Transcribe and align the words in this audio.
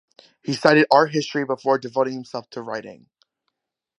He 0.41 0.53
studied 0.53 0.87
art 0.89 1.11
history 1.11 1.45
before 1.45 1.77
devoting 1.77 2.13
himself 2.15 2.49
to 2.49 2.63
writing. 2.63 3.05